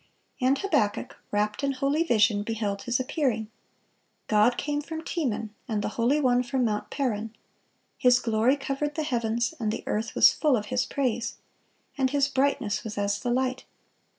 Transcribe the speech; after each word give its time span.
(454) 0.39 0.47
And 0.47 0.57
Habakkuk, 0.57 1.17
rapt 1.29 1.63
in 1.63 1.73
holy 1.73 2.01
vision, 2.01 2.41
beheld 2.41 2.81
His 2.81 2.99
appearing. 2.99 3.51
"God 4.25 4.57
came 4.57 4.81
from 4.81 5.03
Teman, 5.03 5.51
and 5.67 5.83
the 5.83 5.89
Holy 5.89 6.19
One 6.19 6.41
from 6.41 6.65
Mount 6.65 6.89
Paran. 6.89 7.35
His 7.99 8.17
glory 8.17 8.57
covered 8.57 8.95
the 8.95 9.03
heavens, 9.03 9.53
and 9.59 9.71
the 9.71 9.83
earth 9.85 10.15
was 10.15 10.33
full 10.33 10.57
of 10.57 10.65
His 10.73 10.87
praise. 10.87 11.35
And 11.99 12.09
His 12.09 12.27
brightness 12.29 12.83
was 12.83 12.97
as 12.97 13.19
the 13.19 13.29
light." 13.29 13.65